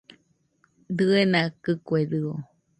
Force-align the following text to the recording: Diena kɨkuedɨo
Diena 0.97 1.41
kɨkuedɨo 1.63 2.31